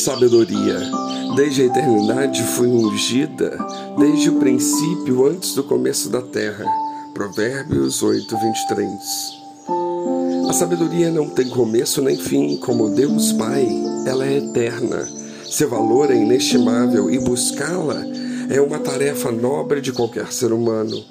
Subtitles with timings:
[0.00, 0.80] Sabedoria.
[1.36, 3.58] Desde a eternidade fui ungida,
[3.98, 6.64] desde o princípio, antes do começo da terra.
[7.12, 8.90] Provérbios 8, 23.
[10.48, 13.68] A sabedoria não tem começo nem fim, como Deus Pai,
[14.06, 15.06] ela é eterna.
[15.44, 18.02] Seu valor é inestimável e buscá-la
[18.48, 21.04] é uma tarefa nobre de qualquer ser humano.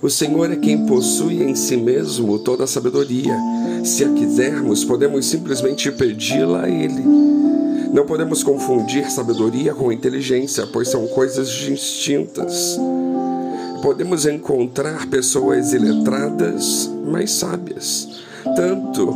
[0.00, 3.36] O Senhor é quem possui em si mesmo toda a sabedoria.
[3.84, 7.49] Se a quisermos, podemos simplesmente pedi-la a Ele.
[7.92, 12.78] Não podemos confundir sabedoria com inteligência, pois são coisas distintas.
[13.82, 18.08] Podemos encontrar pessoas iletradas, mas sábias,
[18.54, 19.06] tanto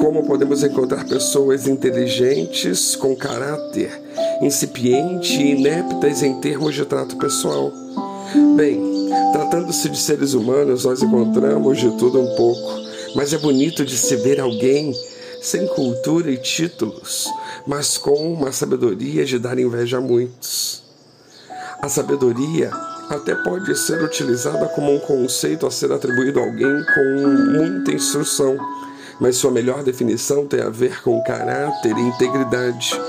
[0.00, 3.90] como podemos encontrar pessoas inteligentes com caráter
[4.40, 7.72] incipiente e ineptas em termos de trato pessoal.
[8.56, 8.80] Bem,
[9.32, 12.80] tratando-se de seres humanos, nós encontramos de tudo um pouco,
[13.14, 14.94] mas é bonito de se ver alguém
[15.40, 17.26] sem cultura e títulos,
[17.66, 20.82] mas com uma sabedoria de dar inveja a muitos.
[21.80, 22.70] A sabedoria
[23.08, 28.56] até pode ser utilizada como um conceito a ser atribuído a alguém com muita instrução,
[29.18, 33.00] mas sua melhor definição tem a ver com caráter e integridade,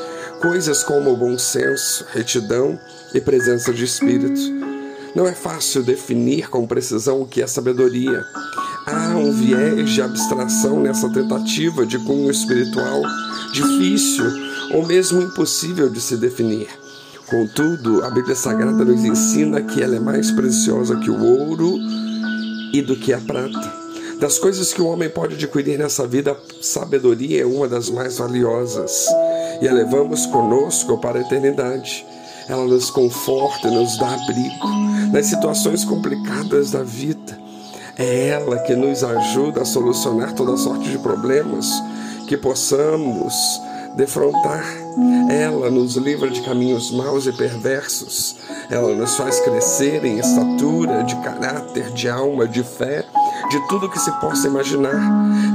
[0.42, 2.80] coisas como bom senso, retidão
[3.14, 4.42] e presença de espírito.
[5.14, 8.26] Não é fácil definir com precisão o que é sabedoria,
[8.86, 13.02] Há um viés de abstração nessa tentativa de cunho espiritual,
[13.54, 14.26] difícil
[14.74, 16.68] ou mesmo impossível de se definir.
[17.30, 21.78] Contudo, a Bíblia Sagrada nos ensina que ela é mais preciosa que o ouro
[22.74, 23.82] e do que a prata.
[24.20, 28.18] Das coisas que o homem pode adquirir nessa vida, a sabedoria é uma das mais
[28.18, 29.06] valiosas
[29.62, 32.06] e a levamos conosco para a eternidade.
[32.50, 34.68] Ela nos conforta nos dá abrigo
[35.14, 37.41] nas situações complicadas da vida
[38.02, 41.68] é ela que nos ajuda a solucionar toda sorte de problemas
[42.28, 43.34] que possamos
[43.96, 44.64] defrontar.
[45.30, 48.38] Ela nos livra de caminhos maus e perversos.
[48.70, 53.06] Ela nos faz crescer em estatura, de caráter, de alma, de fé,
[53.50, 55.00] de tudo que se possa imaginar.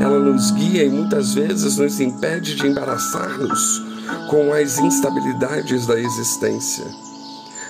[0.00, 3.82] Ela nos guia e muitas vezes nos impede de embaraçar-nos
[4.30, 6.84] com as instabilidades da existência.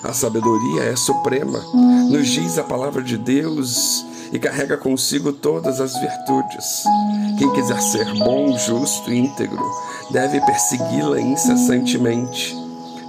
[0.03, 1.59] A sabedoria é suprema,
[2.09, 6.83] nos diz a palavra de Deus e carrega consigo todas as virtudes.
[7.37, 9.63] Quem quiser ser bom, justo e íntegro
[10.11, 12.55] deve persegui-la incessantemente.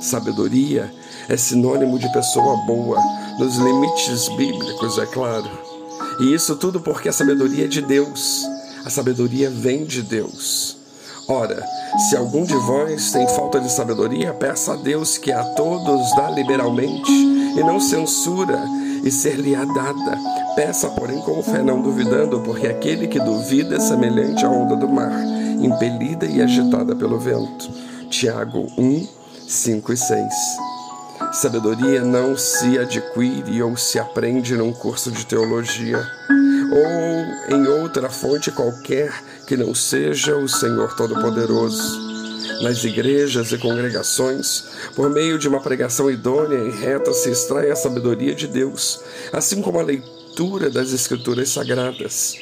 [0.01, 0.93] Sabedoria
[1.29, 3.01] é sinônimo de pessoa boa,
[3.39, 5.51] nos limites bíblicos, é claro.
[6.21, 8.45] E isso tudo porque a sabedoria é de Deus.
[8.85, 10.77] A sabedoria vem de Deus.
[11.29, 11.63] Ora,
[12.09, 16.31] se algum de vós tem falta de sabedoria, peça a Deus que a todos dá
[16.31, 18.65] liberalmente e não censura
[19.05, 20.19] e ser-lhe-á dada.
[20.59, 24.89] Peça, porém, com fé, não duvidando, porque aquele que duvida é semelhante à onda do
[24.89, 25.13] mar,
[25.63, 27.71] impelida e agitada pelo vento.
[28.11, 29.07] Tiago 1,
[29.47, 30.35] 5 e 6.
[31.35, 36.05] Sabedoria não se adquire ou se aprende num curso de teologia
[36.73, 39.13] ou em outra fonte qualquer
[39.47, 42.09] que não seja o Senhor Todo-Poderoso
[42.65, 44.65] nas igrejas e congregações,
[44.97, 49.01] por meio de uma pregação idônea e reta, se extrai a sabedoria de Deus,
[49.33, 50.18] assim como a leitura
[50.71, 52.37] das Escrituras Sagradas.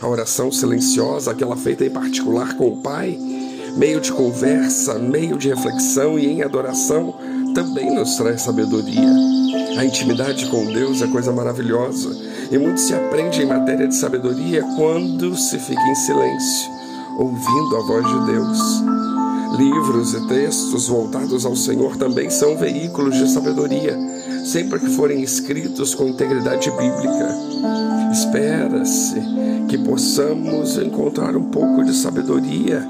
[0.00, 3.18] A oração silenciosa, aquela feita em particular com o Pai,
[3.76, 7.14] meio de conversa, meio de reflexão e em adoração,
[7.54, 9.06] também nos traz sabedoria.
[9.76, 12.16] A intimidade com Deus é coisa maravilhosa
[12.50, 16.70] e muito se aprende em matéria de sabedoria quando se fica em silêncio,
[17.18, 19.01] ouvindo a voz de Deus.
[19.56, 23.98] Livros e textos voltados ao Senhor também são veículos de sabedoria,
[24.44, 27.36] sempre que forem escritos com integridade bíblica.
[28.10, 29.20] Espera-se
[29.68, 32.86] que possamos encontrar um pouco de sabedoria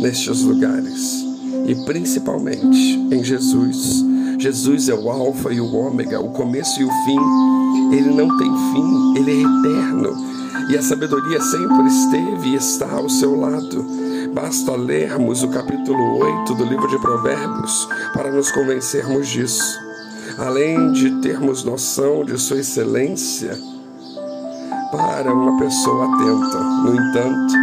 [0.00, 1.24] nestes lugares
[1.66, 4.04] e principalmente em Jesus.
[4.38, 7.96] Jesus é o Alfa e o Ômega, o começo e o fim.
[7.96, 10.32] Ele não tem fim, ele é eterno
[10.68, 14.01] e a sabedoria sempre esteve e está ao seu lado.
[14.32, 19.78] Basta lermos o capítulo 8 do livro de Provérbios para nos convencermos disso.
[20.38, 23.58] Além de termos noção de sua excelência,
[24.90, 27.54] para uma pessoa atenta, no entanto,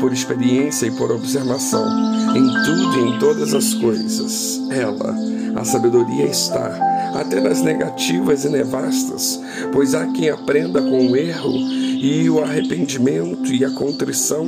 [0.00, 1.84] por experiência e por observação,
[2.34, 5.14] em tudo e em todas as coisas, ela,
[5.54, 6.78] a sabedoria está,
[7.14, 9.40] até nas negativas e nevastas,
[9.72, 14.46] pois há quem aprenda com o erro e o arrependimento e a contrição,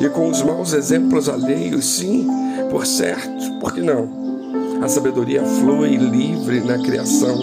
[0.00, 2.26] e com os maus exemplos alheios, sim,
[2.70, 4.24] por certo, por que não?
[4.80, 7.38] A sabedoria flui livre na criação,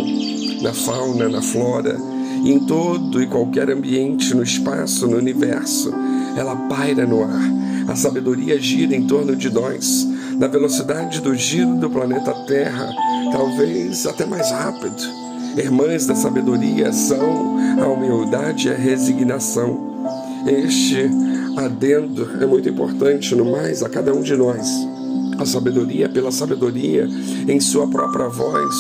[0.62, 1.98] na fauna, na flora,
[2.46, 5.94] em todo e qualquer ambiente, no espaço, no universo.
[6.36, 7.52] Ela paira no ar.
[7.88, 10.08] A sabedoria gira em torno de nós,
[10.38, 12.90] na velocidade do giro do planeta Terra,
[13.32, 15.02] talvez até mais rápido.
[15.58, 19.92] Irmãs da sabedoria são a humildade e a resignação.
[20.48, 21.10] Este
[21.58, 24.68] adendo é muito importante no mais a cada um de nós.
[25.38, 27.08] A sabedoria, pela sabedoria,
[27.48, 28.76] em sua própria voz,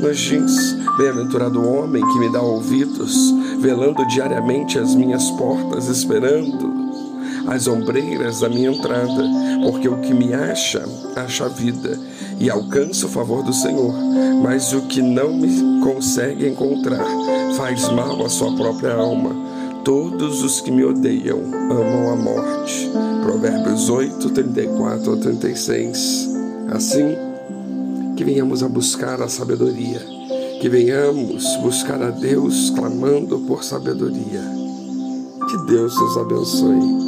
[0.00, 6.83] nos diz: Bem-aventurado homem que me dá ouvidos, velando diariamente as minhas portas, esperando
[7.46, 9.24] as ombreiras da minha entrada,
[9.62, 10.84] porque o que me acha,
[11.16, 11.98] acha vida
[12.38, 13.92] e alcança o favor do Senhor,
[14.42, 17.06] mas o que não me consegue encontrar
[17.56, 19.30] faz mal à sua própria alma.
[19.84, 22.90] Todos os que me odeiam amam a morte.
[23.22, 26.30] Provérbios 8, 34 a 36.
[26.70, 27.14] Assim,
[28.16, 30.00] que venhamos a buscar a sabedoria,
[30.60, 34.42] que venhamos buscar a Deus clamando por sabedoria.
[35.50, 37.03] Que Deus nos abençoe.